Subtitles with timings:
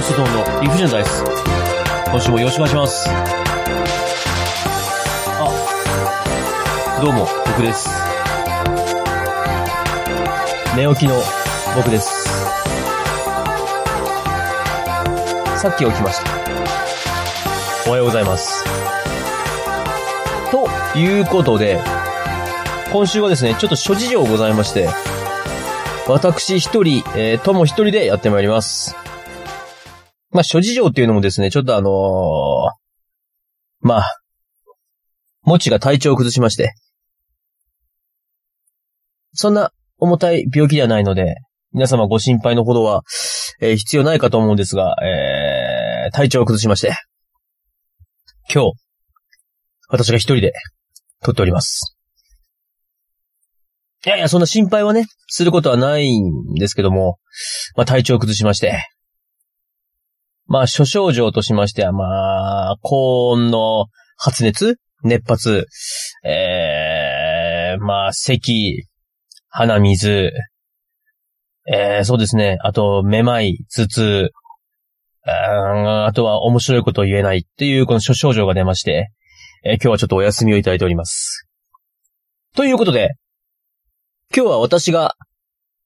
[0.00, 1.22] 持ちとともの理不尽なダイス。
[2.06, 3.06] 今週もよろしくお願いします。
[5.38, 5.50] あ、
[7.02, 7.90] どうも、僕です。
[10.74, 11.20] 寝起きの
[11.76, 12.24] 僕です。
[15.58, 16.30] さっき起きました。
[17.86, 18.64] おはようございます。
[20.50, 20.66] と
[20.98, 21.78] いうことで、
[22.90, 24.88] 今週はですね、ちょっと諸事情ございまして、
[26.08, 28.99] 私一人、えー、とも一人でやってまいります。
[30.40, 31.92] まあ、諸事情っていうのもですね、ちょっとあのー
[33.86, 34.16] まあ、
[35.42, 36.72] もちが体調を崩しまして、
[39.34, 41.34] そんな重たい病気ではないので、
[41.74, 43.02] 皆様ご心配のほどは、
[43.60, 46.94] えー必要ないかと思うんですが、えー、体調を崩しまして、
[48.50, 48.72] 今日、
[49.88, 50.54] 私が一人で
[51.22, 51.98] 撮っております。
[54.06, 57.18] いやいや、そんな心配はね、することはないんですけども、
[57.76, 58.80] まあ体調を崩しまして。
[60.50, 65.64] まあ、諸症状としましては、まあ、高温の発熱熱発
[66.24, 68.82] えー、まあ、咳、
[69.48, 70.32] 鼻水、
[71.72, 72.58] えー、そうですね。
[72.64, 74.30] あと、めまい、頭痛、
[75.22, 79.12] ああとは面白いことを言えないっていうこの諸症状が出まして、
[79.64, 81.46] えー今日はちょっとお休みをいただいております。
[82.56, 83.10] ということで、
[84.34, 85.14] 今日は私が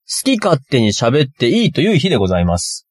[0.09, 2.84] 好き勝手に喋っていいという日でございます。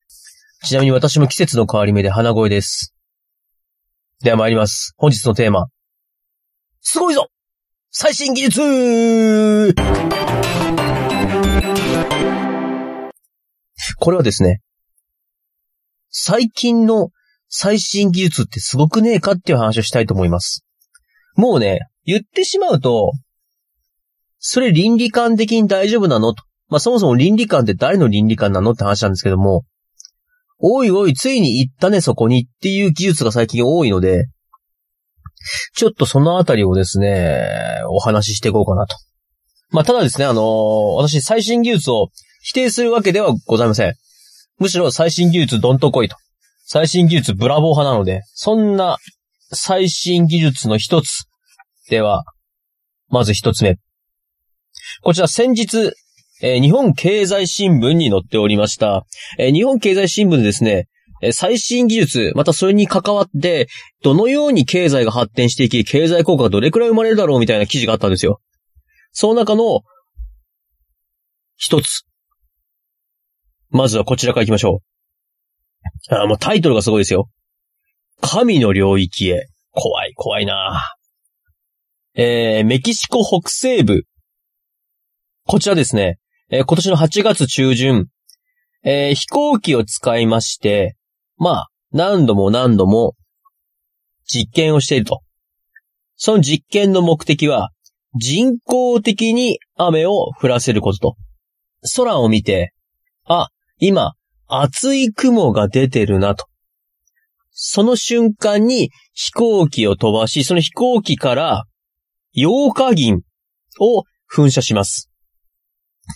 [0.65, 2.95] ちなみに私も季節の変わり目で鼻声です。
[4.23, 4.95] では参ります。
[4.97, 5.67] 本日のテーマ。
[6.81, 7.29] すごいぞ
[7.91, 9.75] 最新技術
[13.99, 14.63] これはですね、
[16.09, 17.11] 最近の
[17.51, 20.65] 最新技術ってすごくねえかっていう話をしたいと思います。
[21.37, 23.13] もうね、言ってしまうと、
[24.39, 26.33] それ倫理観的に大丈夫なの？
[26.33, 26.43] と。
[26.69, 28.71] まあ、そもそも倫理観って誰の倫理観なの？
[28.71, 29.65] って話なんですけども、
[30.59, 34.27] おいおい、ついに行ったね、そこにっていう技術が最近多いので、
[35.75, 38.97] ちょっとそのあたりをですね、お話ししていこうかなと。
[39.71, 42.09] まあ、ただですね、あのー私、最新技術を
[42.43, 43.95] 否定するわけではございません。
[44.59, 46.17] むしろ最新技術どんとこいと。
[46.67, 48.99] 最新技術ブラボー派なので、そんな
[49.53, 51.25] 最新技術の一つ
[51.91, 52.25] では、
[53.09, 53.77] まず一つ目。
[55.03, 55.93] こちら先日、
[56.43, 59.05] えー日本経済新聞に載っておりました。
[59.39, 60.89] えー日本経済新聞でですね、
[61.23, 63.69] え最新技術、またそれに関わって、
[64.03, 68.41] どのように経済が発展していき、経済効果がどれくらい生まれるだろうみたいな記事があったんですよ。
[69.13, 69.81] その中の、
[71.57, 72.03] 一つ。
[73.71, 74.83] まずはこちらから行きましょ
[76.11, 76.15] う。
[76.15, 77.29] あもうタイトルがすごいですよ。
[78.21, 79.47] 神の領域へ。
[79.71, 80.95] 怖い、怖いな
[82.15, 84.05] えー、メキシコ北西部。
[85.47, 86.19] こちらですね、
[86.57, 88.07] えー今年の8月中旬、
[88.85, 90.95] えー飛行機を使いまして、
[91.37, 93.17] まあ、何度も何度も
[94.25, 95.23] 実験をしていると。
[96.15, 97.71] その実験の目的は、
[98.15, 101.17] 人工的に雨を降らせることと。
[101.97, 102.73] 空を見て、
[103.25, 103.49] あ、
[103.79, 104.13] 今、
[104.47, 106.47] 厚い雲が出てるなと。
[107.51, 111.65] その瞬間に飛行機を飛ばし、その飛行機から、
[112.37, 113.23] 溶化銀
[113.81, 115.11] を噴射します。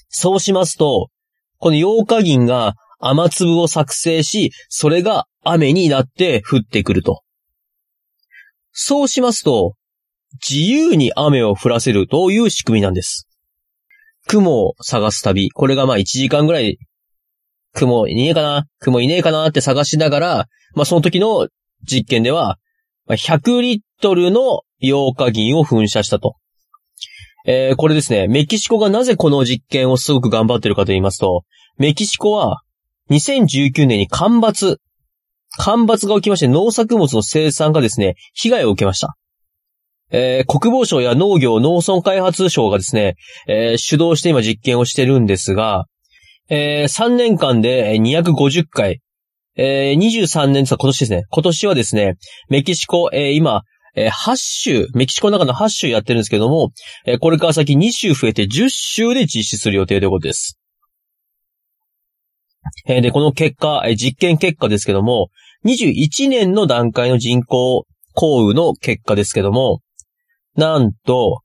[0.08, 1.08] そうしますと、
[1.58, 7.22] この溶化銀が雨粒を作成し、それが雨になって降ってくると。
[8.72, 9.74] そうしますと、
[10.48, 13.28] 自由に雨を降らせるという仕組みなんです。
[14.26, 15.50] 雲を探す旅。
[15.50, 16.78] これがまあ1時間ぐらい、
[17.74, 21.48] 雲いねえかな雲いねえかなって探しながら、まあその時の
[21.84, 22.58] 実験では、
[23.08, 26.36] 100リットルの溶化銀を噴射したと。
[27.46, 31.44] えーこれですね、メキシコがなぜこの実験をすごく頑張ってるかと言いますと、
[31.78, 32.62] メキシコは
[33.10, 34.80] 2019年に干ばつ、
[35.56, 39.16] 干ばつが起きまして農作物の生産がですね、被害を受けました。
[40.10, 43.16] えー国防省や農業農村開発省がですね、
[43.46, 45.86] えー主導して今実験をしてるんですが、
[46.48, 49.00] えー3年間で250回、
[49.56, 51.24] えー23年ですか今年ですね。
[51.30, 52.14] 今年はですね、
[52.48, 53.62] メキシコ、えー今、
[53.98, 56.70] えー8州、メキシコの中の8州やってるんですけども、
[57.04, 60.58] えーこれから先2州増えて10州で実施する予定ということです。
[62.86, 65.30] えーで、この結果、えー実験結果ですけども、
[65.64, 69.80] 21年の段階の人工降雨の結果ですけども、
[70.56, 71.42] なんと、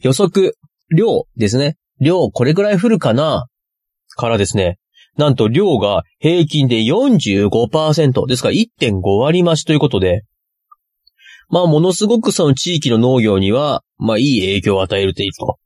[0.00, 0.56] 予測、
[0.94, 1.76] 量ですね。
[2.00, 3.46] 量、これくらい降るかな
[4.16, 4.78] からですね、
[5.16, 10.22] なんと量が平均で45%ですから1.5割増しということで、
[11.52, 15.58] まあ、ものすごくその地域の農業には、まあ、いい影響を与えるというと。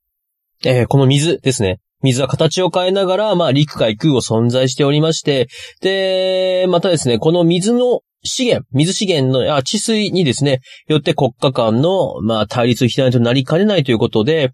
[0.65, 1.79] えーこの水ですね。
[2.03, 5.47] 水は形を変えながら、まあ、陸海空を存在しておりまして、
[5.81, 14.50] で、またですね、この水の資源、水資源の、あ、治水にですね、よって国家間の、まあ、対立否定となりかねないということで、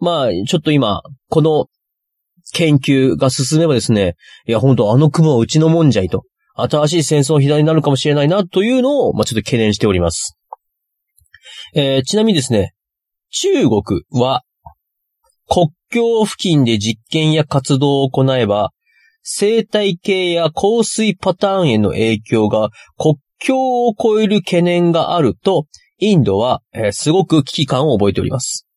[0.00, 1.66] まあ、ちょっと今、この
[2.52, 4.16] 研究が進めばですね、
[4.48, 6.24] いや、本当あの雲はうちのもんじゃいと、
[6.56, 10.36] 新しい戦争の左になるかもしれないな、というのを、まあ、ちょっと懸念しております。
[11.76, 12.72] えー、ちなみにですね、
[13.30, 13.82] 中国
[14.12, 14.42] は、
[15.48, 18.70] 国境付近で実験や活動を行えば、
[19.24, 25.66] 生態系や降水パターンへの影響が国境を超える懸念があると、
[25.98, 28.68] インドは、えー、すごく危機感を覚えております。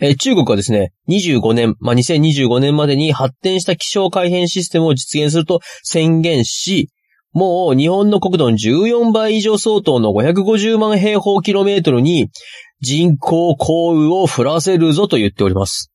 [0.00, 6.90] えー、中国はですね、25年、まあ、2025年までに発展した気象改変システムを実現すると宣言し、
[7.38, 12.30] もう日本の国土の14倍以上相当の550万平方キロメートルに
[12.80, 15.92] 人工降雨を降らせるぞと言っております。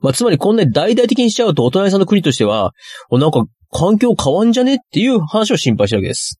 [0.00, 2.72] まあ、つまりこんなに大々的にしちゃうとお隣さんの国としては、
[3.08, 6.38] おなんか環境変わんじゃねっていう話を心配してるわけです。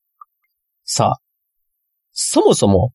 [0.85, 1.21] さあ、
[2.13, 2.93] そもそも、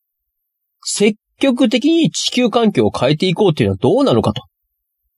[0.83, 4.43] 積極的に地球環境を変えていこうっていうのはどうなのかと。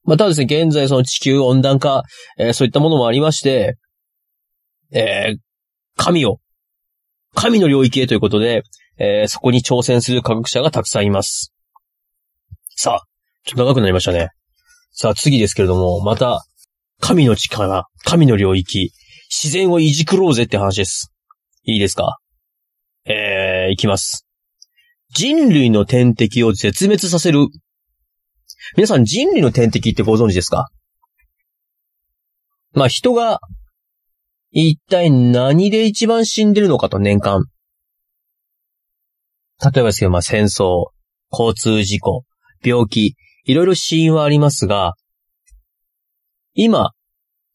[0.04, 2.04] まあ、ただですね、現在その地球温暖化、
[2.38, 3.76] えー、そういったものもありまして、
[4.92, 5.38] えー、
[5.96, 6.40] 神を、
[7.34, 8.62] 神の領域へということで、
[8.98, 11.52] えー、そこに挑戦する科学者がたくさんいます。
[12.76, 13.06] さあ、
[13.44, 14.30] ちょっと長くなりましたね。
[14.92, 16.44] さあ、次ですけれども、また、
[17.00, 18.92] 神の力、神の領域、
[19.28, 21.12] 自然をいじくろうぜって話です。
[21.64, 22.18] いいですか？
[23.04, 24.26] えー、いきます。
[25.10, 27.48] 人類の天敵を絶滅させる。
[28.76, 30.68] 皆さん人類の天敵ってご存知ですか？
[32.72, 33.40] まあ人が
[34.56, 37.44] 一体何で一番死んでるのかと年間。
[39.60, 40.90] 例えばですけど、まあ戦争、
[41.32, 42.22] 交通事故、
[42.64, 43.16] 病気、
[43.46, 44.94] いろいろ死因はありますが、
[46.54, 46.92] 今、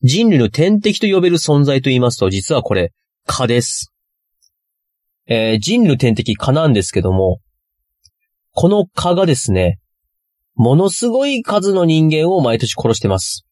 [0.01, 2.92] 人類の天敵と呼べる存在と言いますと、実はこれ、
[3.25, 3.94] 蚊です。
[5.25, 7.40] えー、人類の天敵蚊なんですけども、
[8.52, 9.80] この蚊がですね、
[10.56, 13.45] ものすごい数の人間を毎年殺してます。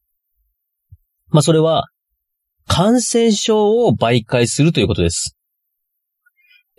[1.29, 1.85] まあ、それは、
[2.67, 5.35] 感染症を媒介するということです。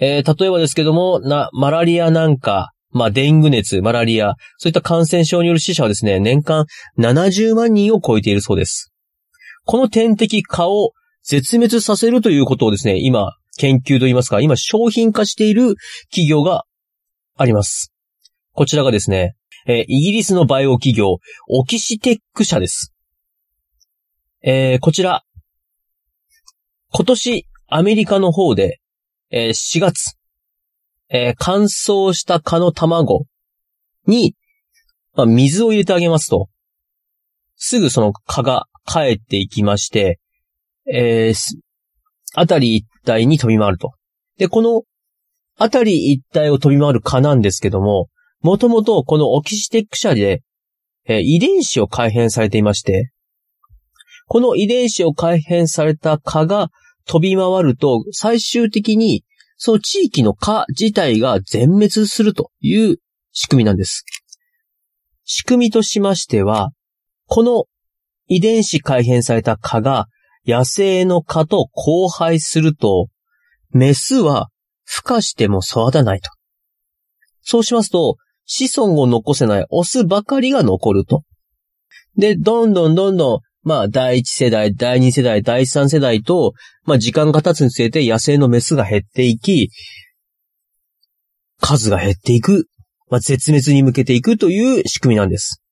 [0.01, 6.67] えー、例えばですけども、な、マラリアなんか、まあ、デング熱、マラリア、そういった感染症による死者はですね、年間
[6.99, 8.93] 70万人を超えているそうです。
[9.65, 10.93] この天敵蚊を
[11.23, 15.75] 絶滅させるということをですね、今、研究といいますか、今商品化している
[16.11, 16.65] 企業が
[17.37, 17.93] あります。
[18.53, 19.35] こちらがですね、
[19.67, 21.17] えー、イギリスのバイオ企業、
[21.49, 22.95] オキシテック社です。
[24.43, 25.25] えー、こちら、
[26.91, 28.81] 今年、アメリカの方で、
[29.31, 30.17] えー、4月、
[31.11, 33.27] えー、乾燥した蚊の卵
[34.07, 34.35] に、
[35.15, 36.49] まあ、水を入れてあげますと、
[37.57, 40.19] すぐその蚊が帰っていきまして、
[40.91, 41.59] えー、
[42.35, 43.93] あたり一帯に飛び回ると。
[44.39, 44.85] で、この、
[45.59, 48.09] あたり一帯を飛び回る蚊なんですけども、
[48.41, 50.43] もともとこのオキシテック社で、
[51.05, 53.11] えー、遺伝子を改変されていまして、
[54.29, 56.71] この遺伝子を改変された蚊が
[57.07, 59.25] 飛び回ると、最終的に、
[59.57, 62.99] その地域の蚊自体が全滅するという
[63.33, 64.05] 仕組みなんです。
[65.25, 66.73] 仕組みとしましては、
[67.27, 67.65] この
[68.27, 70.07] 遺伝子改変された蚊が
[70.47, 73.09] 野生の蚊と交配すると、
[73.71, 74.49] メスは
[74.87, 76.31] 孵化しても育たないと。
[77.41, 81.25] そうしますと、子孫を残せないオスばかりが残ると。
[82.17, 86.53] で、どんどんどんどんまあ、第一世代、第二世代、第三世代と、
[86.85, 89.71] まあ、時間が経つにつれて野生のメスが減っていき、
[91.61, 92.67] 数が減っていく、
[93.11, 95.63] まあ、絶滅に向けていくという仕組みなんです。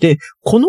[0.00, 0.68] で、この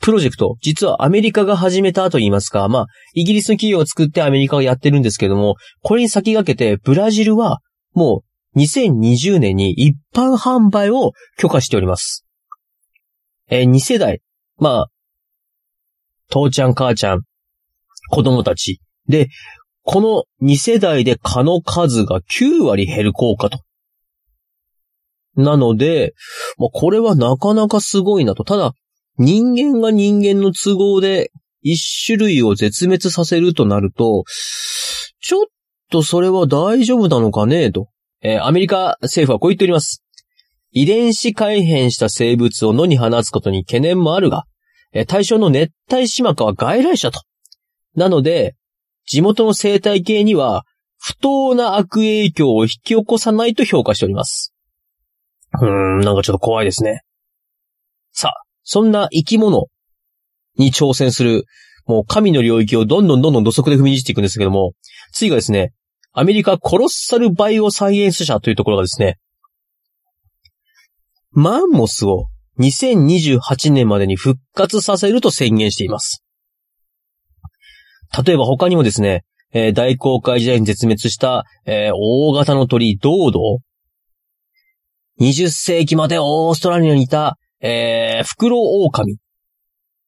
[0.00, 7.60] プロジェクト、実はアメリカが始めたと言いますか、まあ、イギリスの企業を作ってアメリカがやってるんですけども、これに先駆けて、ブラジルは、
[7.94, 8.22] も
[8.54, 12.24] う、2020年に一般販売を許可しております。
[13.48, 14.20] えー、2世代、
[14.58, 14.86] まあ、
[16.30, 17.22] 父ちゃん母ちゃん、
[18.10, 18.80] 子供たち。
[19.08, 19.28] で、
[19.82, 23.60] この2世代で蚊の数が9割減る効果と。
[25.36, 26.14] なので、
[26.58, 28.44] まあ、これはなかなかすごいなと。
[28.44, 28.72] ただ、
[29.18, 31.30] 人間が人間の都合で
[31.62, 34.24] 一種類を絶滅させるとなると、
[35.20, 35.44] ちょっ
[35.90, 37.88] とそれは大丈夫なのかねと。
[38.22, 40.03] えー、アメリカ政府はこう言っております。
[40.74, 44.44] 遺伝子改変した生物を野に放つことに懸念もあるが、
[45.06, 47.22] 対象の熱帯島かは外来種と。
[47.94, 48.56] なので、
[49.06, 50.64] 地元の生態系には
[50.98, 54.52] 不当な悪影響を引き起こさないと評価しております。
[55.60, 57.02] うーん、なんかちょっと怖いですね。
[58.10, 59.66] さあ、そんな生き物
[60.58, 61.44] に挑戦する、
[61.86, 64.72] もう神の領域をどんどんどんどん土足で踏みにじっていくんですけども、
[65.12, 65.72] 次がですね、
[66.12, 69.18] アメリカコロッサルバイオサイエンス社というところがですね、
[71.34, 72.28] マンモスを
[72.60, 76.22] 2028年までに復活させると宣言しています。
[78.24, 83.40] 例えば他にもですね、えー、大航海時代に絶滅した、えー、大型の鳥、ドード
[85.20, 89.18] 20世紀までオーストラリアにいた、えー、フクロオオカミ。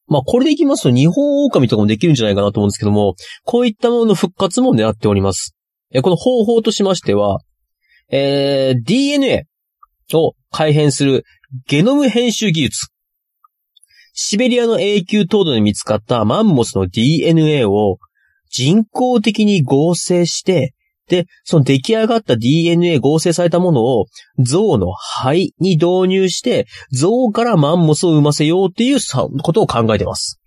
[0.09, 5.57] まあ、これでいきますと日本オオカミとかもできるんじゃないかなと思うんですけども、こういったものの復活も狙っております。
[5.93, 7.41] えこの方法としましては、
[8.11, 9.47] えー、DNA
[10.15, 11.25] を改変する
[11.67, 12.89] ゲノム編集技術。
[14.13, 17.99] シベリアの永久凍土で見つかったマンモスの DNA を
[18.51, 20.73] 人工的に合成して、
[21.09, 24.07] で、その出来上がった DNA 合成されたものを
[24.39, 28.99] 象の肺に導入して、象からマンモスを産ませようっていう
[29.43, 30.41] ことを考えています。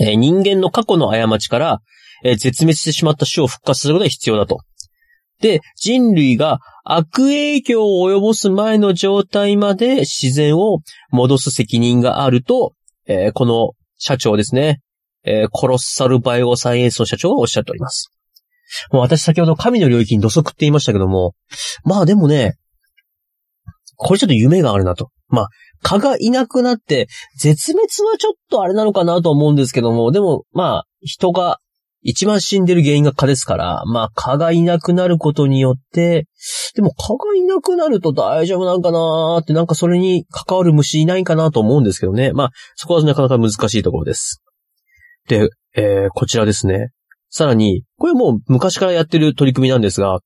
[0.00, 1.80] えー、人間の過去の過ちから、
[2.24, 4.58] えー、絶滅してしまった種を復活することが必要だと。
[5.40, 10.80] で、人類が悪影響を及ぼす前の状態まで自然を
[11.10, 12.72] 戻す責任があると、
[13.06, 14.80] えー、この社長ですね。
[15.24, 18.10] えー、コロッサルバイオサイエンスの社長はおっしゃっております。
[18.92, 21.34] もう私先ほど神の領域に土足って言いましたけども、
[21.84, 22.54] まあでもね、
[23.96, 25.10] これちょっと夢があるなと。
[25.28, 25.48] まあ、
[25.82, 31.58] 蚊がいなくなって、絶滅はちょっとあれなのかなと思うんですけども、でも、まあ、人が
[32.10, 36.26] 一番死んでる原因が蚊ですから、まあ蚊がいなくなることによって、
[36.74, 42.32] でも蚊がいなくなると大丈夫なんかなーって、なんかそれに関わる虫いないかなと思うんですけどね。
[42.32, 44.42] まあ、そこはなかなか難しいところです。
[45.28, 46.92] で、えー、こちらですね。
[47.28, 50.20] さらに、これもう昔からやってる取り組みなんですが、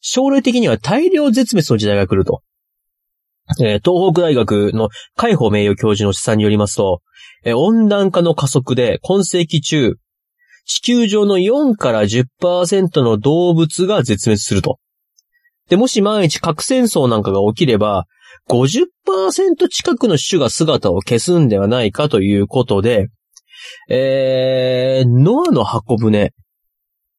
[0.00, 2.40] 将来的には大量絶滅の時代が来ると。
[3.60, 7.02] えー、東北大学の海保名誉教授の試算によりますと、
[7.44, 9.96] えー、温暖化の加速で今世紀中、
[10.70, 14.78] 地球上の4から10%の動物が絶滅すると。
[15.68, 18.06] で、もし万一核戦争なんかが起きれば、
[18.48, 23.08] 50%近くの種が姿を消すんではないかということで、
[23.88, 26.32] えー、ノアの箱舟、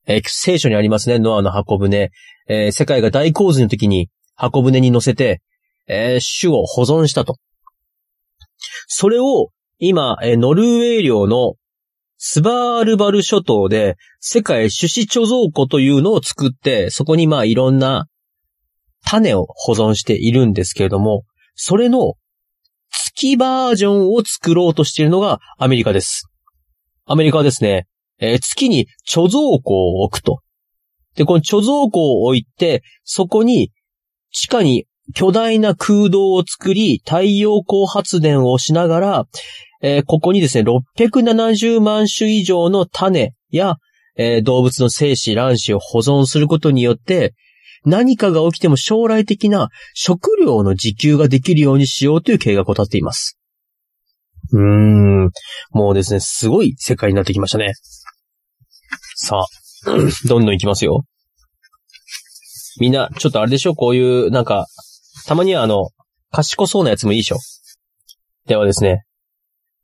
[0.07, 2.09] えー、聖書にありますね、ノアの箱舟、
[2.47, 5.41] えー、世界が大洪水の時に箱舟に乗せて、
[5.87, 7.35] えー、種を保存したと。
[8.87, 11.55] それを今、ノルウェー領の
[12.23, 18.05] スバールバル諸島で世界種子貯蔵庫というのを作って、そこにまあいろんな
[19.03, 21.23] 種を保存しているんですけれども、
[21.55, 22.13] それの
[22.91, 26.27] 月バージョンを作ろうとしているのがアメリカです。
[27.05, 27.87] アメリカはですね、
[28.19, 30.41] えー、月に貯蔵庫を置くと。
[31.15, 33.71] で、この貯蔵庫を置いて、そこに
[34.29, 39.25] 地下に巨大な空洞を作り、太陽光発電をしながら、
[39.81, 43.77] えー、ここにですね、670万種以上の種や、
[44.15, 47.33] えー、動物の精子、卵子を保存することによって、
[47.83, 53.39] 何かが起きても将来的な食料の自給ができるようにしようという計画を立っています。
[54.51, 55.29] うーん。
[55.71, 57.73] もうですね、すごい世界になってきましたね。
[59.15, 59.45] さあ、
[60.27, 61.05] どんどん行きますよ。
[62.79, 63.73] みんな、ちょっとあれでしょ？
[63.73, 64.67] こういう、なんか、
[65.25, 65.89] たまにはあの、
[66.31, 67.37] 賢そうなやつもいいでしょ
[68.45, 69.05] ではですね、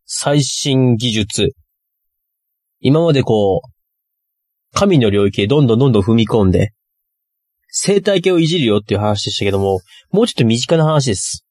[0.05, 1.49] 最新技術。
[2.79, 3.69] 今までこう、
[4.73, 6.71] 神の領域へどんどんどんどん踏み込んで、
[7.67, 11.45] 生態系をいじるよっていう話でしたけども、もうちょっと身近な話です。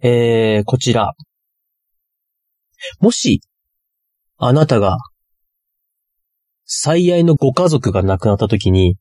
[0.00, 1.12] えー、こちら。
[3.00, 3.40] もし、
[4.36, 4.98] あなたが、
[6.64, 8.96] 最愛のご家族が亡くなった時に、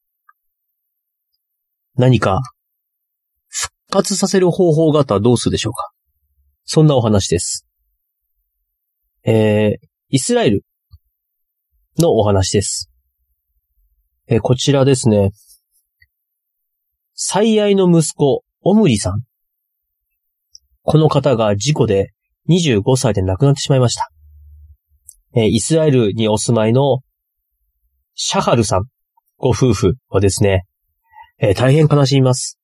[1.95, 2.41] 何か、
[3.91, 5.91] 復活させる方法があったらどうするでしょうか？
[6.63, 7.67] そんなお話です。
[9.25, 10.63] えー、イスラエル
[12.00, 12.89] のお話です。
[14.27, 15.31] えー、こちらですね。
[17.15, 19.24] 最愛の息子、オムリさん。
[20.83, 22.13] この方が事故で
[22.48, 24.10] 25歳で亡くなってしまいました。
[25.36, 27.00] えー、イスラエルにお住まいの
[28.13, 28.86] シャハルさん、
[29.36, 30.63] ご夫婦はですね、
[31.39, 32.57] えー、大変悲しみます。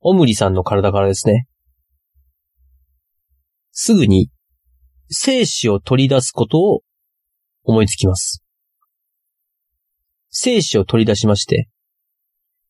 [0.00, 1.46] オムリさんの体からですね、
[3.72, 4.30] すぐに
[5.10, 6.82] 精子を取り出すことを
[7.64, 8.42] 思いつきます。
[10.30, 11.68] 精子を取り出しまして、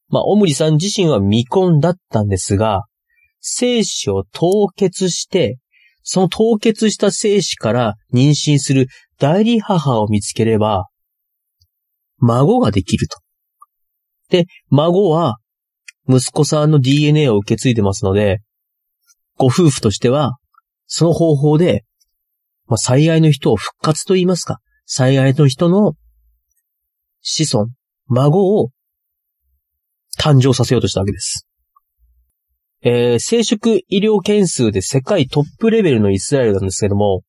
[0.09, 2.85] まあ、オムリさん自身は未婚だったんですが、
[3.41, 5.59] 精子を凍結して、
[6.03, 10.87] その凍結した精子から妊娠する代理母を見つければ、
[12.19, 13.19] 孫ができると。
[14.31, 15.39] で、孫は
[16.17, 18.41] 息子さんの DNA を受け継いでますので、
[19.37, 20.37] ご夫婦としては
[20.87, 21.85] その方法で、
[22.67, 25.95] まあ、最愛の人を復活と言いますか、最愛の人の
[27.21, 27.71] 子孫、
[28.09, 28.71] 孫を
[30.19, 31.47] 誕生させようとしたわけです。
[32.83, 37.23] えー、生殖医療件数で世界トップレベルのイスラエルなんですけども、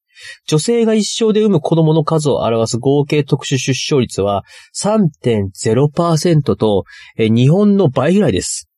[0.47, 4.43] 女性が一生で産む子供の数を表す合計特殊出生率は
[4.75, 6.85] 3.0%と、
[7.17, 8.70] えー、日本の倍ぐらいです。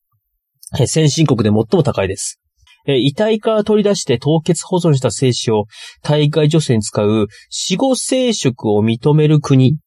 [0.88, 2.40] 先進国で最も高いです。
[2.86, 5.66] 遺体から取り出して凍結保存した精子を
[6.02, 9.78] 体外女性に使う死後生殖を認める国。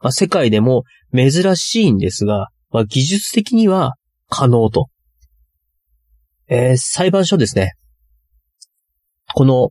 [0.00, 0.84] まあ、世界でも
[1.14, 3.94] 珍しいんですが、まあ、技術的には
[4.28, 4.88] 可能と。
[6.48, 7.74] えー、裁判所ですね。
[9.34, 9.70] この、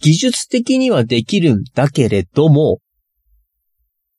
[0.00, 2.78] 技術的にはできるんだけれども、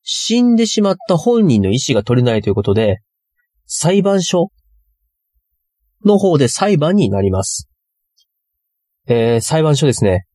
[0.01, 2.99] 死んでしまった本人の意思が取れないということで、
[3.71, 4.51] 裁判所
[6.03, 7.69] の方で裁判になります。
[9.07, 10.25] えー、裁判所ですね。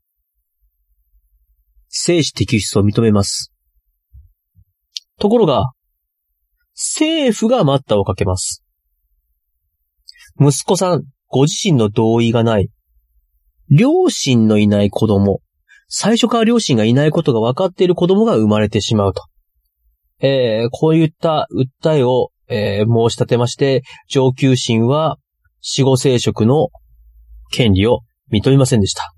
[1.89, 3.53] 生死摘出を認めます。
[5.19, 5.73] ところが、
[6.75, 8.63] 政府が待ったをかけます。
[10.41, 12.71] 息子さん、ご自身の同意がない。
[13.69, 15.41] 両親のいない子供。
[15.89, 19.25] 最初から両親がいないことが分かっている子供が生まれてしまうと。
[20.21, 21.49] えー、こういった
[21.83, 25.17] 訴えを、えー、申し立てまして、上級審は
[25.61, 26.69] 死後生殖の
[27.51, 28.01] 権利を
[28.33, 29.13] 認めませんでした。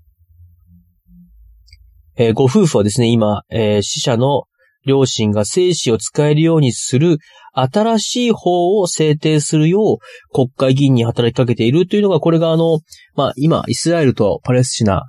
[2.17, 4.43] えー、ご夫婦はですね、今、えー、死者の
[4.85, 7.17] 両親が精子を使えるようにする
[7.53, 9.97] 新しい法を制定するよう
[10.33, 12.79] 国会議員に働きかけているというのが、これがあの、
[13.15, 15.03] まあ今、イスラエルとパレスチナ、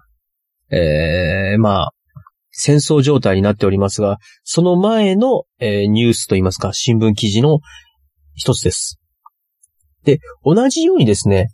[0.71, 1.91] えー、まあ、
[2.51, 7.61] 戦争状態になっておりますが、その前の、えー、ニュースといいますか、新聞記事の
[8.39, 8.99] 一つです。
[10.05, 11.49] で、同じようにですね、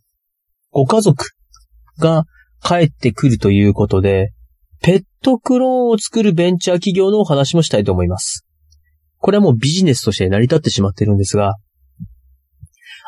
[0.70, 1.26] ご家族
[1.98, 2.24] が
[2.62, 4.32] 帰ってくるということで、
[4.80, 8.46] ペットクローンを作るベンチャー企業のお話もしたいと思います。
[9.18, 11.54] これはもうビジネスとして成り立ってしまってるんですが、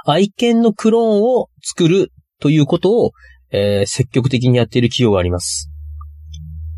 [0.07, 3.11] 愛犬のクローンを作るということを、
[3.51, 5.71] えー、積極的にやっている企業があります。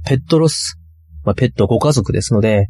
[0.06, 0.78] ペットロス。
[1.24, 2.68] まあ、ペットご家族ですので、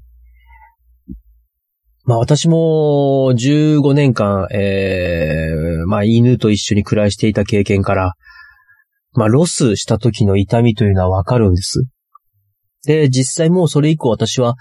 [2.09, 8.14] まあ私も15年間、えー、まあ犬と一緒に暮らしていた経験から、
[9.12, 11.85] まあロスした時の痛みというのはわかるんです。
[12.87, 14.55] で、実際もうそれ以降私は、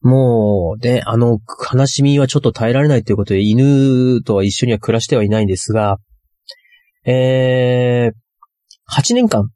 [0.00, 1.38] もう、ね、あの、
[1.72, 5.98] 悲しみはちょっと耐えられないということで、犬とは一緒には暮らしてはいないんですが、
[7.04, 9.48] えー、8年間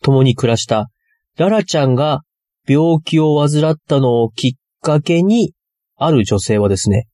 [0.00, 0.90] 共に暮らした
[1.36, 2.20] ララちゃんが
[2.68, 5.54] 病気を患ったのをきっかけに、
[6.02, 7.08] ある女性はですね、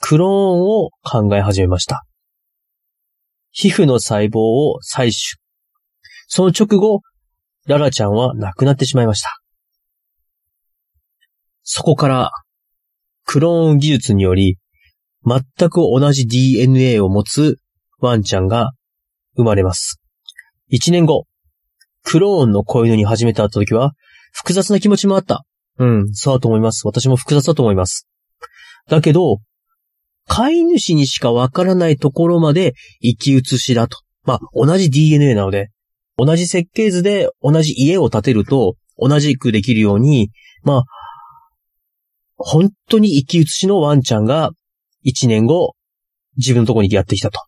[0.00, 2.06] クローンを考え始めました。
[3.52, 5.38] 皮膚の細胞を採取。
[6.26, 7.02] その直後、
[7.66, 9.38] ララちゃんは亡くなってしまいました。
[11.62, 12.30] そこから、
[13.26, 14.56] クローン技術により、
[15.26, 17.58] 全く同じ DNA を持つ
[17.98, 18.72] ワンちゃんが
[19.36, 20.00] 生まれます。
[20.68, 21.26] 一年後、
[22.02, 23.92] クローンの子犬に初めた時は、
[24.32, 25.45] 複雑な気持ちもあった。
[25.78, 26.86] うん、そうだと思います。
[26.86, 28.08] 私も複雑だと思います。
[28.88, 29.38] だけど、
[30.28, 33.98] 飼い主にしかわからないところまで生き写しだと。
[34.24, 35.70] まあ、同じ DNA なので、
[36.16, 40.30] 同じ設計図で同じ家を建てると同じくできるように、
[40.62, 40.84] まあ、
[42.36, 44.50] 本当に生き写しのワンちゃんが
[45.02, 45.74] 一年後
[46.36, 47.40] 自分のとこにやってきたと。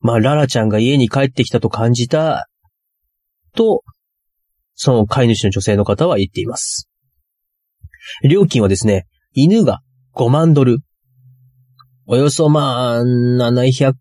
[0.00, 2.48] まあ、ララちゃんが家に帰ってきたと感じた
[3.54, 3.82] と、
[4.74, 6.88] その飼い主の女性の方は言っています。
[8.28, 9.80] 料金はですね、犬が
[10.14, 10.78] 5万ドル。
[12.06, 13.94] およそまあ、700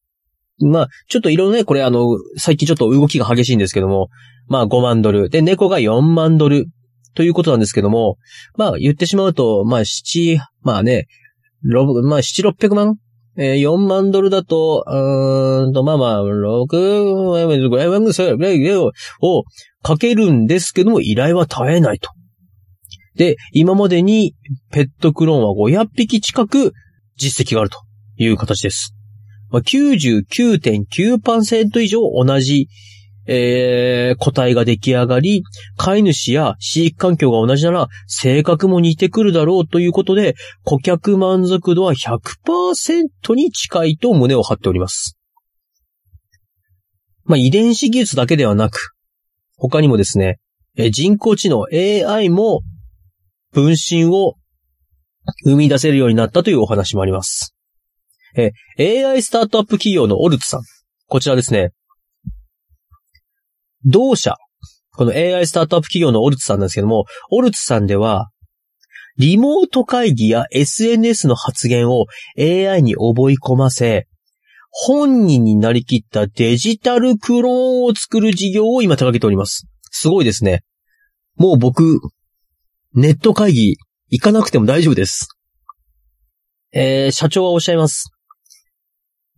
[0.63, 4.10] まあ、ちょっといろいろね、これあの、最近ちょっと動きが激しいんですけども、
[4.47, 5.29] まあ5万ドル。
[5.29, 6.67] で、猫が4万ドル。
[7.13, 8.17] ということなんですけども、
[8.55, 11.07] まあ言ってしまうと、まあ7、まあね、
[11.62, 11.84] まあ
[12.21, 12.95] 7、600万
[13.38, 17.88] えー、4万ドルだと、うーんと、まあまあ、6、ぐらい
[19.22, 19.44] を
[19.82, 22.10] かけるんですけども、依頼は絶えないと。
[23.15, 24.36] で、今までに
[24.72, 26.74] ペットクローンは500匹近く
[27.15, 27.80] 実績があると
[28.17, 28.94] いう形です。
[29.50, 32.67] まあ、99.9%以上同じ、
[33.27, 35.43] えー、個体が出来上がり、
[35.77, 45.17] 飼い主や飼育環境が同じなら、性格も似てくるだろうということで、顧客満足度は100%に近いと胸を張っております。
[47.25, 48.93] まあ、遺伝子技術だけではなく、
[49.57, 50.39] 他にもですね、
[50.75, 52.62] え人工知能 AI も
[53.51, 54.36] 分身を
[55.43, 57.53] 生み出せるようになったというお話もあります。
[58.36, 58.51] え、
[59.05, 60.62] AI スタートアップ企業のオルツさん。
[61.07, 61.71] こちらですね。
[63.86, 64.36] 同社、
[64.96, 68.30] この AI スタートアップ企業のオルツさんなんですけども、オルツさんでは、
[69.17, 72.06] リモート会議や SNS の発言を
[72.38, 74.08] AI に覚え込ませ、
[74.70, 79.67] 本人になりきったデジタルクローンを作る事業を今手掛けております。
[79.91, 80.63] すごいですね。
[81.36, 82.00] もう僕、
[82.94, 83.78] ネット会議
[84.10, 85.28] 行かなくても大丈夫です。
[86.74, 88.12] えー、社長はおっしゃいます。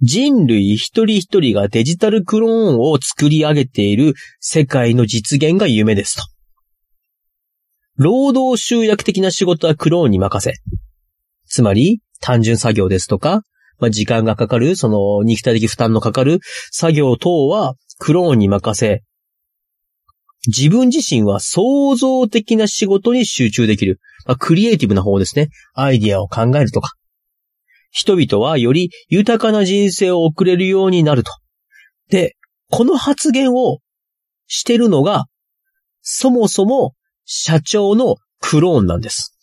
[0.05, 6.23] 人類一人一人がデジタルクローンを作り上げている世界の実現が夢ですと。
[7.95, 10.57] 労働集約的な仕事はクローンに任せ。
[11.47, 13.43] つまり、単純作業ですとか、
[13.79, 19.03] まあ、時間がかかる、その肉体的負担のかかる作業等はクローンに任せ、
[20.47, 24.01] 自分自身は創造的な仕事に集中できる。
[24.25, 25.47] まあ、クリエイティブな方ですね。
[25.73, 26.91] アイディアを考えるとか。
[27.93, 31.31] 人々はより豊かな人生を送れるようになると。
[32.09, 32.35] で、
[32.71, 33.77] この発言を
[34.47, 35.25] してるのが、
[36.01, 39.37] そもそも社長のクローンなんです。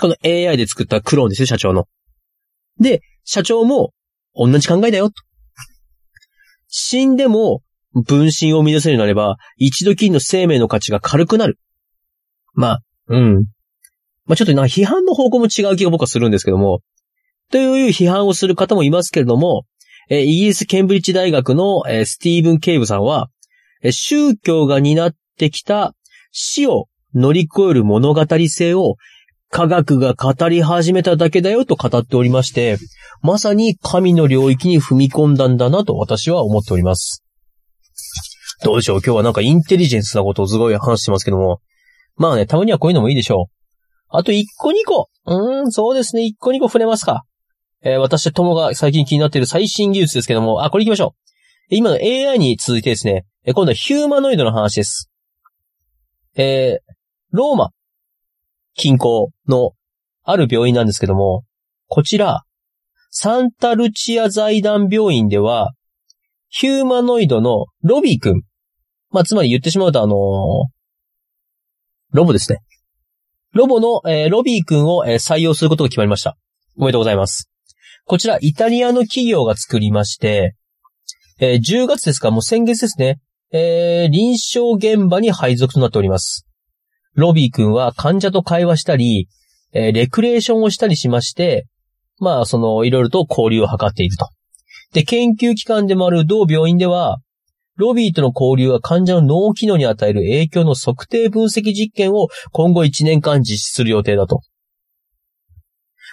[0.00, 1.86] この AI で作ったクローンですよ、社長の。
[2.78, 3.92] で、社長も
[4.34, 5.10] 同じ考えだよ。
[6.68, 11.58] 死んでも分身を生み出せるようになれば、一度きりの生命の価値が軽くなる。
[12.54, 13.46] まあ、うん。
[14.30, 16.82] まあちょっとなんか批判の方向も違う気が僕はするんですけども、
[17.50, 19.64] という批判をする方もいますけれども、
[20.08, 23.28] えイギリスケンブリッジ大学の、えスティーブン・ケイブさんは、
[23.82, 25.96] え宗教が担ってきた
[26.30, 28.94] 死を乗り越える物語性を
[29.48, 32.78] 科学が語り始めただけだよと語っておりまして、
[33.22, 37.24] まさに神の領域に踏み込んだんだなと私は思っております。
[38.62, 38.96] どうでしょう？
[38.98, 41.60] 今日はなんかインテリジェンスなことをすごい話してますけども。
[42.14, 43.59] まあね、たまにはこういうのもいいでしょう。
[44.10, 45.08] あと1個2個。
[45.26, 46.22] うーん、そうですね。
[46.22, 47.24] 1個2個触れますか。
[47.82, 51.74] えー、私ともが最近気になっている最新技術ですけども、あ、これ行きましょう。
[51.74, 55.10] 今の AI に続いてですね、え今度はヒューマノイドの話です。
[56.34, 56.94] えー、
[57.30, 57.70] ローマ
[58.74, 59.72] 近郊の
[60.24, 61.44] ある病院なんですけども、
[61.86, 62.44] こちら、
[63.10, 65.72] サンタルチア財団病院では、
[66.48, 68.42] ヒューマノイドのロビー君。
[69.10, 70.16] まあ、つまり言ってしまうとあのー、
[72.12, 72.58] ロボですね。
[73.52, 76.36] ロボの、えー、ロビー君を、えー、採用することが決まりました。
[76.76, 77.50] おめでとうございます。
[78.04, 80.54] こちら、イタリアの企業が作りまして、
[81.40, 83.18] えー、10月ですか、もう先月ですね、
[83.52, 86.46] えー、臨床現場に配属となっております。
[87.14, 89.28] ロビー君は患者と会話したり、
[89.72, 91.66] えー、レクレーションをしたりしまして、
[92.20, 94.28] まあ、その、いろいろと交流を図っていると。
[94.92, 97.18] で、研究機関でもある同病院では、
[97.80, 104.42] ロビーとの交流は患者の脳機能に与える影響の測定分析実験を今後1年間実施する予定だと。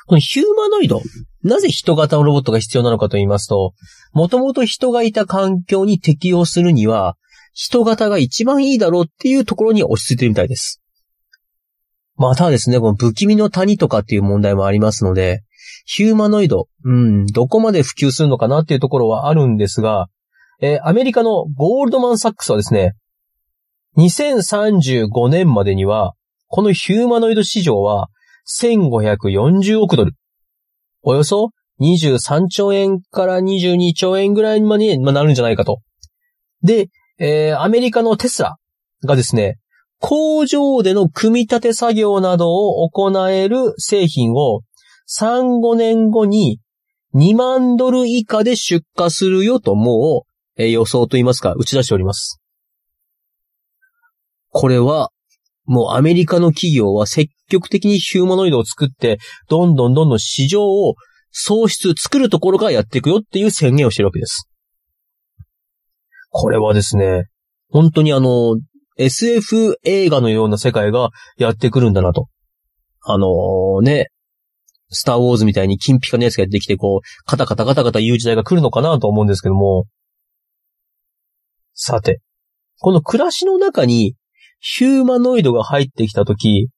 [0.08, 1.02] このヒューマノイド、
[1.44, 3.74] なぜ人型のロボットが必要なのかと言いますと、
[4.14, 7.18] もともと人がいた環境に適応するには、
[7.52, 10.82] 人型が一番いいだろうっていうところに落ち着いてるみたいです。
[12.16, 15.44] またですね、この不気味の谷とかっていう問題もありますので、
[15.86, 20.08] ヒューマノイド、うん、どこまで普及するのかなっていうところはあるんですが、
[20.60, 22.94] えー、アメリカのゴールドマンサックスはですね、
[23.98, 26.14] 2035年までには、
[26.48, 28.08] このヒューマノイド市場は
[28.62, 30.14] 1540億ドル。
[31.04, 35.82] およそ23兆円から22兆円ぐらいまでになるんじゃないかと。
[36.64, 36.90] で、
[37.20, 38.58] えー、アメリカのテスラ
[39.04, 39.58] がですね、
[40.00, 44.62] 工場での組み立て作業などを行える製品を
[45.10, 46.60] 3、5年後に
[47.16, 50.27] 2万ドル以下で出荷するよともう、
[50.58, 52.40] え予想と言いますか、打ち出しております。
[54.50, 55.12] これは、
[55.66, 60.96] もうアメリカの企業は積極的にヒューマノイドを作って、どんどんどんどん市場を
[61.32, 64.50] 創出、作るところからやっていくよっていう宣言をしてるわけです。
[66.30, 67.26] これはですね、
[67.70, 68.58] 本当にあの、
[68.98, 72.28] SF 映画のような世界がやってくるんだなと。
[73.02, 74.08] あのー、ね、
[74.90, 79.86] スターウォーズみたいに金ピカのやつがやってきて、こう、カタカタカタカタ言う時代が来るのかなと思うんですけども。
[81.80, 82.22] さて、
[82.80, 84.16] この暮らしの中に
[84.60, 86.70] ヒューマノイドが入ってきたとき、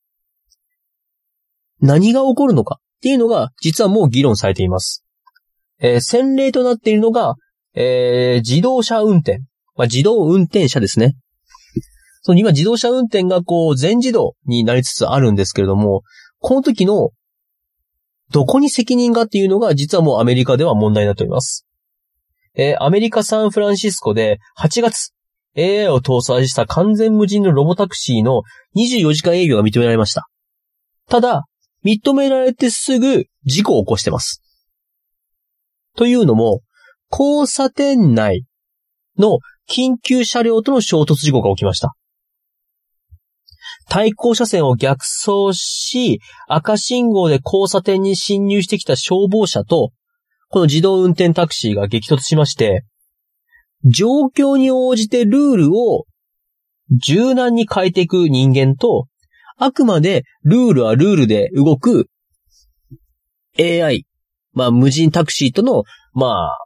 [1.80, 2.76] 何が起こるのか？
[2.76, 5.06] っていうのが実はもう議論されています。
[5.80, 7.36] えー、先例となっているのが、
[7.74, 9.40] えー、自動車運転。
[9.76, 11.16] まあ、自動運転車ですね。
[12.22, 16.02] その今自動車運転がこう全自動になりつつあるんですけれども、
[16.40, 17.12] この時の
[18.32, 21.66] どこに責任がっていうのが実はもうアメリカでは問題になっております。
[22.56, 25.14] えー、アメリカ・サンフランシスコで8月、
[25.58, 28.44] AI を搭載した完全無人のロボタクシーの
[28.76, 30.28] 24時間営業が認められました。
[31.10, 31.46] ただ、
[31.84, 34.44] 認められてすぐ事故を起こしてます。
[35.96, 36.62] というのも、
[37.12, 38.46] 交差点内
[39.18, 41.94] の緊急車両との衝突事故が起きました。
[43.90, 49.92] 対向車線を逆走し、赤信号で交差点に進入してきた消防車と、
[50.50, 52.84] この自動運転タクシーが激突しまして、
[53.86, 56.06] 状況に応じてルールを
[57.06, 59.08] 柔軟に変えていく人間と、
[59.58, 62.08] あくまでルールはルールで動く
[63.60, 64.06] AI、
[64.54, 65.84] まあ無人タクシーとの、
[66.14, 66.58] まあ、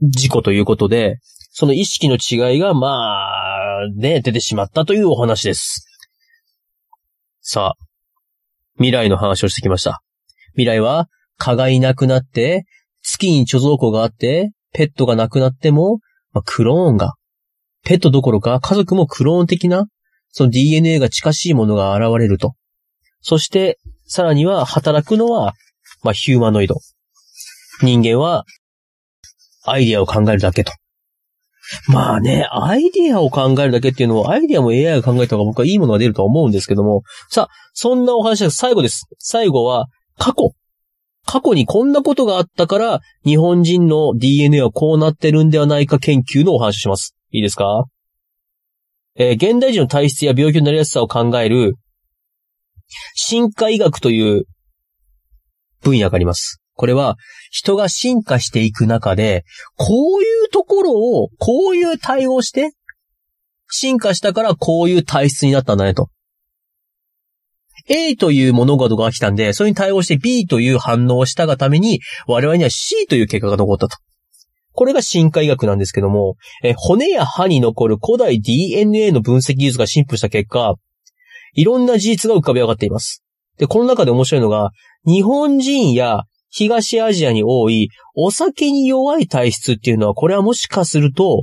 [0.00, 1.18] 事故ということで、
[1.52, 2.88] その意識の違いが、ま
[3.84, 5.86] あ、ね、出てしまったというお話です。
[7.40, 7.84] さあ、
[8.76, 10.02] 未来の話をしてきました。
[10.54, 12.64] 未来は、蚊がいなくなって、
[13.02, 15.98] 月に貯蔵庫があって、ペットがなくなっても、
[16.32, 17.14] まあ、クローンが、
[17.84, 19.86] ペットどころか家族もクローン的な、
[20.30, 22.54] その DNA が近しいものが現れると。
[23.20, 25.54] そして、さらには働くのは、
[26.02, 26.76] まあ、ヒューマノイド。
[27.82, 28.44] 人間は、
[29.64, 30.72] アイディアを考えるだけと。
[31.88, 38.56] まあね、アイディアを考えるだけっていうのは、アイディアも AI が考えた方が僕はいいものが出るとは思うんですけども、さあ、そんなお話です。
[38.56, 39.06] 最後です。
[39.18, 39.86] 最後は、
[40.18, 40.52] 過去。
[41.24, 47.14] 過去にこんなことがあったから、日本人の DNA はこうなってるんではないか研究のお話をします。
[47.30, 47.84] いいですか？
[49.16, 51.74] えー現代人の体質や病気のなりやすさを考える、
[53.14, 54.44] 進化医学という
[55.80, 56.60] 分野があります。
[56.74, 57.16] これは、
[57.50, 59.44] 人が進化していく中で、
[59.76, 62.72] こういうところを、こういう対応して、
[63.70, 66.08] 進化したからこういう体質になったんだねと。
[67.88, 73.96] A という物事が来たんで、それに対応して B という反応をしたがために、我々には C という結果が残ったと。
[74.74, 80.74] これが進化医学なんですけども、え骨や歯に残る古代 DNA の分析技術が進歩した結果、
[81.54, 83.22] いろんな事実が浮かび上がっています。
[83.58, 84.70] で、この中で面白いのが、
[85.06, 91.42] 日本人や東アジアに多いお酒に弱い体質っていうのは、これはもしかすると、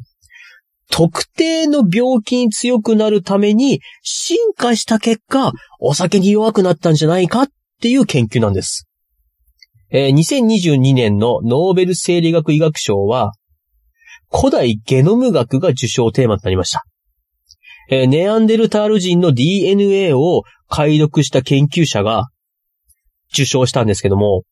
[0.92, 7.48] 特定の病気に強くなるために進化した結果、お酒に弱くなったんじゃないかっ
[7.82, 8.88] ていう研究なんです。
[9.92, 13.32] えー2022年のノーベル生理学医学賞は、
[14.32, 16.84] 古代ゲノム学が受賞テーマとなりました。
[17.90, 22.28] えーネアンデルタール人の DNA を解読した研究者が
[23.34, 24.44] 受賞したんですけども、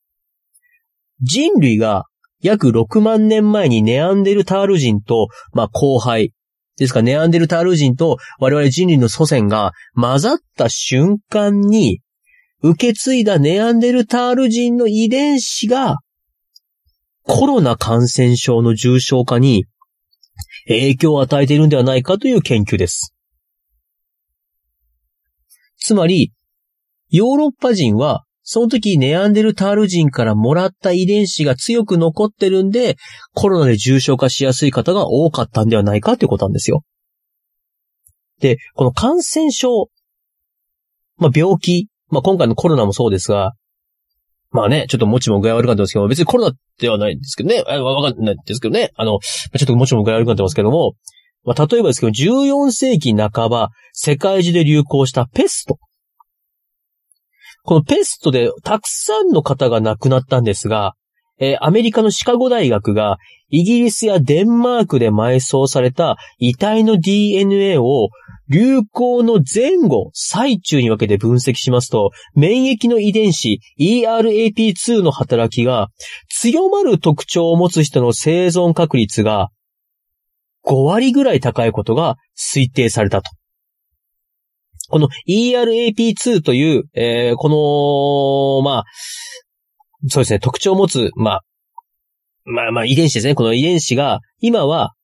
[1.20, 2.04] 人類が
[2.40, 6.32] 約6万年前にネアンデルタール人と、まあ、後輩。
[6.76, 12.00] ですから、ネアンデルタール人と我々人類の祖先が混ざった瞬間に、
[12.62, 15.98] 受け継いだネアンデルタール人の遺伝子が、
[17.24, 19.66] コロナ感染症の重症化に
[20.66, 23.14] 影響を与えているんではないかという研究です。
[25.78, 26.32] つまり、
[27.10, 32.96] ヨーロッパ人は、その時ネアンデルタール人からもらった遺伝子が強く残ってるんで、
[33.34, 36.82] コロナで重症化しやすい方が多かったんではないかということなんですよ。
[38.40, 39.90] で、この感染症、
[41.18, 43.52] まあ病気、まあ今回のコロナもそうですが、
[44.50, 49.18] まあね、ちょっともちも具合悪かったんですけど、別にコロナではないんですけどね、わかんないんですけどね、あの、
[49.58, 50.94] ちょっともちも具合悪くなってますけども、
[51.44, 55.76] まあ例えばですけど、14世紀半ば、世界中で流行したペスト。
[57.62, 60.94] このペストでたくさんの方が亡くなったんですが、
[61.40, 63.18] えーアメリカのシカゴ大学が
[63.50, 68.08] イギリスやデンマークで埋葬された遺体の DNA を
[68.50, 75.88] 流行の前後、最中に分けて分析しますと、免疫の遺伝子 ERAP2 の働きが
[76.30, 79.50] 強まる特徴を持つ人の生存確率が
[80.64, 83.30] 5割ぐらい高いことが推定されたと。
[84.88, 88.84] この ERAP2 という、えーこの、まあ、
[90.08, 91.40] そうですね、特徴を持つ、まあ、
[92.44, 93.34] まあまあ遺伝子ですね。
[93.34, 94.94] この遺伝子が、今は、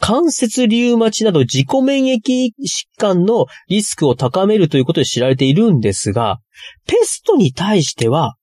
[0.00, 2.52] 関節リウマチなど自己免疫疾
[2.98, 6.38] 患のリスクを高めるということで知られているんですが、
[6.86, 8.36] ペストに対しては、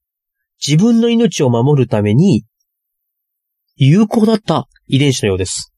[0.66, 2.44] 自分の命を守るために、
[3.78, 5.74] 有効だった遺伝子のようです。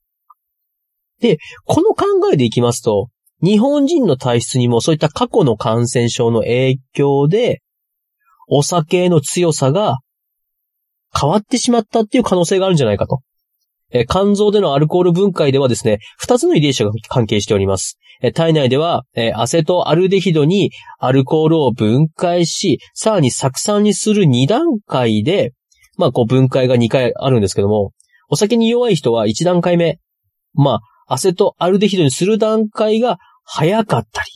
[1.20, 3.10] で、この考えでいきますと、
[3.44, 7.62] 日本人の体質にもそういった過去の感染症の影響で、
[8.48, 10.00] お酒の強さが
[11.20, 13.22] 変わってしまったっていう可能性があるんじゃないかと。
[13.92, 17.98] え肝臓でのアルコール分解ではですね、二つの遺伝子が関係しております。
[18.22, 25.54] え体内では、えアセトアルデヒドにアルコールを分解し、さらに酢酸にする2段階で、
[25.98, 27.92] まあ、こう分解が2回あるんですけども、
[28.30, 30.00] お酒に弱い人は1段階目、
[30.54, 34.28] まあ、アセトアルデヒドにする段階が早かったり、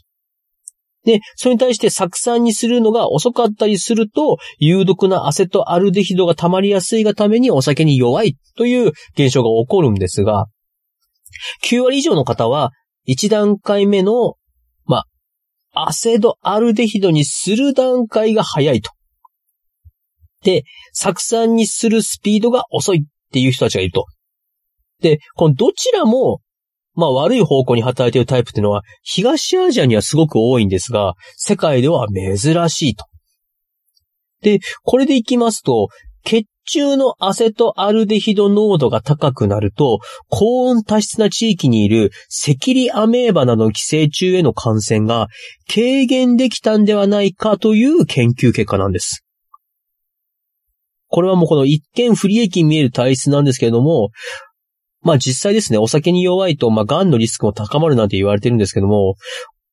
[1.03, 10.45] で、それに対して酢酸にするのが遅かったりすると、有毒なアセトアルデヒドが溜まりやすいがためにお酒に弱いという現象が起こるんですが、
[11.65, 12.71] 9割以上の方は、
[13.07, 14.35] 1段階目の、
[14.85, 15.05] ま
[15.73, 18.91] あ、アセドアルデヒドにする段階が早いと。
[20.43, 24.05] で、酢酸にするスピードが遅いっていう人たちがいると。
[25.01, 26.41] で、このどちらも、
[26.93, 33.05] まあ悪い方向に働いているタイプっていうのは、東アジアにはすごく多いんですが、世界では珍しいと。
[34.41, 35.89] で、これでいきますと、
[36.23, 39.99] 血中のアセトアルデヒド濃度が高くなると、
[40.29, 45.27] 高温多湿な地域にいる赤リアメーバなどの寄生虫への感染が
[45.73, 49.25] 軽減できたんではないかという研究結果なんです。
[51.07, 54.11] これはもうこの一見不利益に見える体質なんですけれども、
[55.01, 59.15] まあ実際ですね、お酒に弱いと、まあ癌のリスクも高まるなんて言われてるんですけども、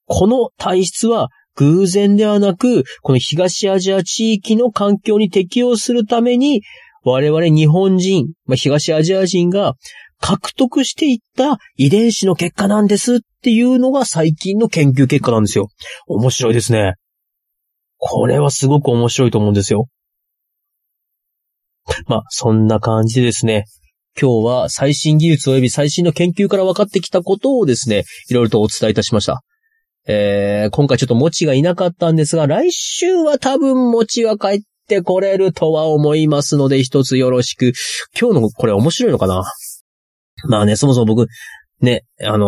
[0.07, 6.63] この体質は偶然ではなく、この東アジア地域の環境に適応するために、
[7.05, 9.75] 我々日本人、まあ、東アジア人が
[10.21, 15.69] 獲得していった遺伝子の結果なんですっていうのが最近の研究結果なんですよ。
[16.07, 16.95] 面白いですね。
[17.99, 19.89] これはすごく面白いと思うんですよ。
[22.07, 23.65] まあ、そんな感じでですね、
[24.21, 29.43] 今日は最新技術及び最新の研究から分かってきたことをですね、いろいろとお伝えいたしました。
[30.09, 37.73] えー、今回ちょっともちがいなかったんですが、来週は多分もちが帰ってこれるとは思いますので、一つよろしく。
[38.19, 39.45] 今日のこれ面白いのかな？
[40.49, 41.29] まあね、そもそも僕、
[41.81, 42.47] ね、あの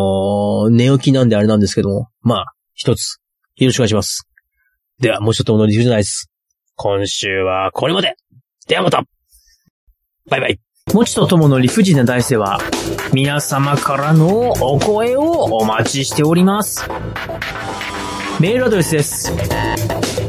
[0.68, 3.18] ー、寝起きなんであれなんですけども、まあ、一つ、
[3.56, 4.26] よろしくお願いします。
[4.98, 6.30] では、もうちょっとお乗りじゃないです。
[6.76, 8.14] 今週はこれまで
[8.66, 9.04] ではまた
[10.28, 10.60] バイバイ。
[10.92, 12.58] もちとともの理不尽な大世は、
[13.12, 16.88] 皆様からのお声をお待ちしております。
[18.40, 19.32] メールアドレスです。